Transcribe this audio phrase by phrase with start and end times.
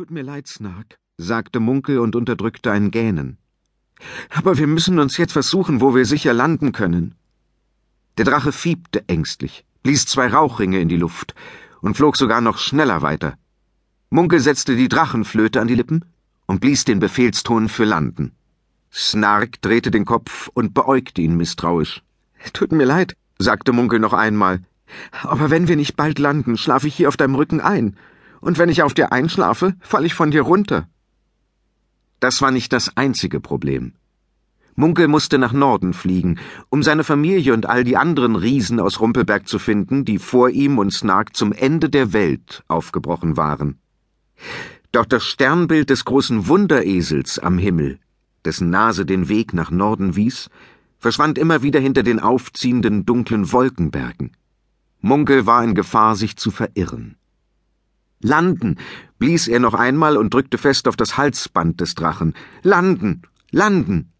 [0.00, 3.36] Tut mir leid, Snark, sagte Munkel und unterdrückte ein Gähnen.
[4.30, 7.16] Aber wir müssen uns jetzt versuchen, wo wir sicher landen können.
[8.16, 11.34] Der Drache fiebte ängstlich, blies zwei Rauchringe in die Luft
[11.82, 13.36] und flog sogar noch schneller weiter.
[14.08, 16.06] Munkel setzte die Drachenflöte an die Lippen
[16.46, 18.32] und blies den Befehlston für Landen.
[18.90, 22.02] Snark drehte den Kopf und beäugte ihn misstrauisch.
[22.54, 24.62] Tut mir leid, sagte Munkel noch einmal.
[25.24, 27.98] Aber wenn wir nicht bald landen, schlafe ich hier auf deinem Rücken ein.
[28.40, 30.88] Und wenn ich auf dir einschlafe, falle ich von dir runter.
[32.20, 33.94] Das war nicht das einzige Problem.
[34.76, 36.38] Munkel musste nach Norden fliegen,
[36.70, 40.78] um seine Familie und all die anderen Riesen aus Rumpelberg zu finden, die vor ihm
[40.78, 43.78] und Snark zum Ende der Welt aufgebrochen waren.
[44.92, 47.98] Doch das Sternbild des großen Wunderesels am Himmel,
[48.44, 50.48] dessen Nase den Weg nach Norden wies,
[50.98, 54.32] verschwand immer wieder hinter den aufziehenden dunklen Wolkenbergen.
[55.00, 57.16] Munkel war in Gefahr, sich zu verirren.
[58.20, 58.76] Landen,
[59.18, 62.34] blies er noch einmal und drückte fest auf das Halsband des Drachen.
[62.62, 64.12] Landen, landen.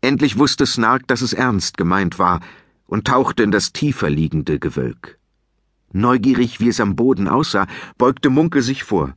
[0.00, 2.40] Endlich wusste Snark, dass es ernst gemeint war,
[2.86, 5.18] und tauchte in das tiefer liegende Gewölk.
[5.92, 7.66] Neugierig, wie es am Boden aussah,
[7.98, 9.14] beugte Munkel sich vor.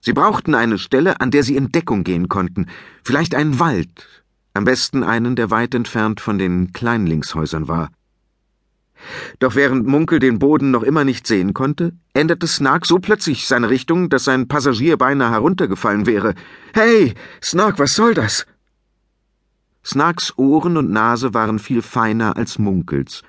[0.00, 2.66] Sie brauchten eine Stelle, an der sie in Deckung gehen konnten,
[3.04, 7.90] vielleicht einen Wald, am besten einen, der weit entfernt von den Kleinlingshäusern war.
[9.38, 13.70] Doch während Munkel den Boden noch immer nicht sehen konnte, änderte Snark so plötzlich seine
[13.70, 16.34] Richtung, dass sein Passagier beinahe heruntergefallen wäre.
[16.72, 18.46] Hey, Snark, was soll das?
[19.84, 23.22] Snarks Ohren und Nase waren viel feiner als Munkels.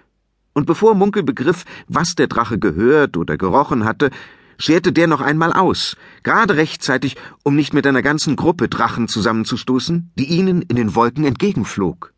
[0.53, 4.09] Und bevor Munkel begriff, was der Drache gehört oder gerochen hatte,
[4.57, 10.11] scherte der noch einmal aus, gerade rechtzeitig, um nicht mit einer ganzen Gruppe Drachen zusammenzustoßen,
[10.17, 12.11] die ihnen in den Wolken entgegenflog.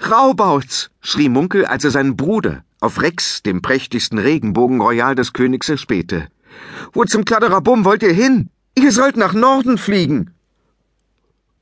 [0.00, 0.90] Raubauz!
[1.00, 6.28] schrie Munkel, als er seinen Bruder, auf Rex, dem prächtigsten Regenbogenroyal des Königs, erspähte.
[6.92, 8.50] Wo zum Kladderabum wollt ihr hin?
[8.76, 10.30] Ihr sollt nach Norden fliegen.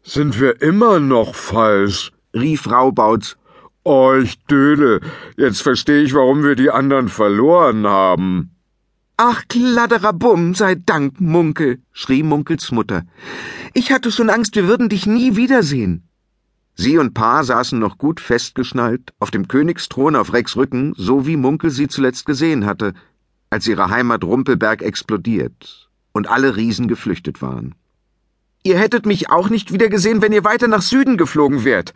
[0.03, 2.13] Sind wir immer noch falsch?
[2.35, 3.37] rief Raubauz.
[3.83, 5.01] Oh, ich dödel.
[5.37, 8.51] Jetzt verstehe ich, warum wir die anderen verloren haben.
[9.17, 13.05] Ach, Kladderabum, sei Dank, Munkel, schrie Munkels Mutter.
[13.73, 16.07] Ich hatte schon Angst, wir würden dich nie wiedersehen.
[16.79, 21.37] Sie und Pa saßen noch gut festgeschnallt auf dem Königsthron auf Rex Rücken, so wie
[21.37, 22.93] Munkel sie zuletzt gesehen hatte,
[23.49, 27.75] als ihre Heimat Rumpelberg explodiert und alle Riesen geflüchtet waren.
[28.63, 31.95] Ihr hättet mich auch nicht wieder gesehen, wenn ihr weiter nach Süden geflogen wärt.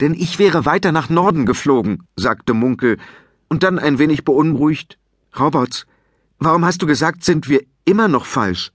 [0.00, 2.98] Denn ich wäre weiter nach Norden geflogen, sagte Munkel,
[3.48, 4.98] und dann ein wenig beunruhigt.
[5.38, 5.86] Robots,
[6.38, 8.72] warum hast du gesagt, sind wir immer noch falsch?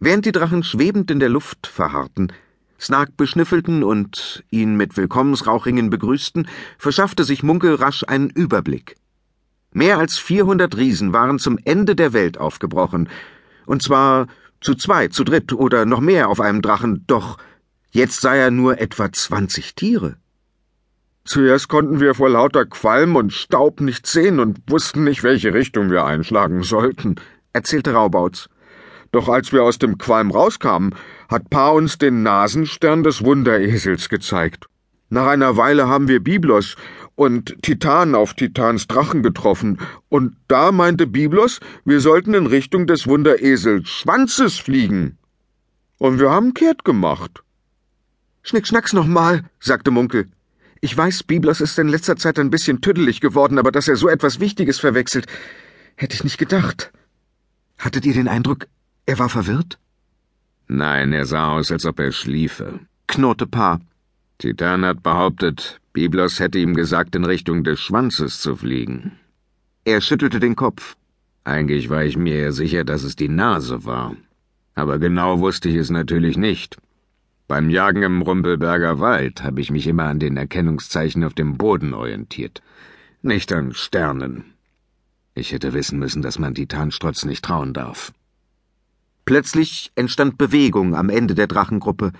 [0.00, 2.32] Während die Drachen schwebend in der Luft verharrten,
[2.80, 6.48] Snark beschnüffelten und ihn mit Willkommensrauchringen begrüßten,
[6.78, 8.96] verschaffte sich Munkel rasch einen Überblick.
[9.72, 13.08] Mehr als 400 Riesen waren zum Ende der Welt aufgebrochen,
[13.66, 14.26] und zwar
[14.60, 17.38] zu zweit, zu dritt oder noch mehr auf einem Drachen, doch
[17.90, 20.16] jetzt sah er nur etwa 20 Tiere.
[21.24, 25.90] Zuerst konnten wir vor lauter Qualm und Staub nichts sehen und wussten nicht, welche Richtung
[25.90, 27.16] wir einschlagen sollten,
[27.52, 28.48] erzählte Raubauz.
[29.10, 30.94] Doch als wir aus dem Qualm rauskamen,
[31.28, 34.66] hat Pa uns den Nasenstern des Wunderesels gezeigt.
[35.08, 36.76] Nach einer Weile haben wir Biblos
[37.14, 39.78] und Titan auf Titans Drachen getroffen,
[40.08, 45.18] und da meinte Biblos, wir sollten in Richtung des Wunderesels Schwanzes fliegen.
[45.98, 47.42] Und wir haben kehrt gemacht.
[48.42, 50.28] Schnickschnacks nochmal, sagte Munkel.
[50.80, 54.08] Ich weiß, Biblos ist in letzter Zeit ein bisschen tüdelig geworden, aber dass er so
[54.08, 55.26] etwas Wichtiges verwechselt,
[55.96, 56.92] hätte ich nicht gedacht.
[57.78, 58.66] Hattet ihr den Eindruck,
[59.06, 59.78] er war verwirrt?
[60.68, 63.80] Nein, er sah aus, als ob er schliefe, knurrte Pa.
[64.38, 69.12] Titan hat behauptet, Biblos hätte ihm gesagt, in Richtung des Schwanzes zu fliegen.
[69.84, 70.96] Er schüttelte den Kopf.
[71.44, 74.16] Eigentlich war ich mir sicher, dass es die Nase war.
[74.74, 76.76] Aber genau wusste ich es natürlich nicht.
[77.48, 81.94] Beim Jagen im Rumpelberger Wald habe ich mich immer an den Erkennungszeichen auf dem Boden
[81.94, 82.60] orientiert,
[83.22, 84.44] nicht an Sternen.
[85.34, 88.12] Ich hätte wissen müssen, dass man Titanstrotz nicht trauen darf.
[89.26, 92.12] Plötzlich entstand Bewegung am Ende der Drachengruppe.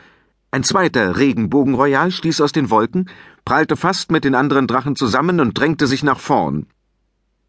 [0.51, 3.09] Ein zweiter Regenbogenroyal stieß aus den Wolken,
[3.45, 6.67] prallte fast mit den anderen Drachen zusammen und drängte sich nach vorn.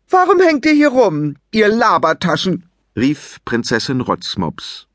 [0.10, 2.70] Warum hängt ihr hier rum, ihr Labertaschen?
[2.96, 4.86] rief Prinzessin Rotzmops.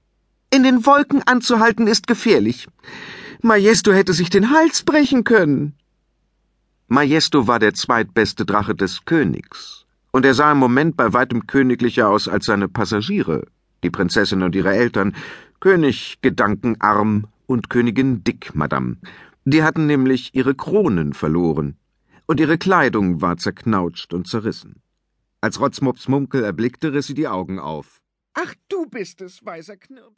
[0.50, 2.68] In den Wolken anzuhalten ist gefährlich.
[3.40, 5.74] Majesto hätte sich den Hals brechen können.
[6.86, 12.08] Majesto war der zweitbeste Drache des Königs, und er sah im Moment bei weitem königlicher
[12.08, 13.46] aus als seine Passagiere
[13.82, 15.14] die Prinzessin und ihre Eltern,
[15.60, 18.96] König Gedankenarm und Königin Dick, Madame.
[19.44, 21.76] Die hatten nämlich ihre Kronen verloren,
[22.26, 24.82] und ihre Kleidung war zerknautscht und zerrissen.
[25.40, 28.00] Als Rotzmops Munkel erblickte, riss sie die Augen auf.
[28.34, 30.10] Ach, du bist es, weiser Knirps.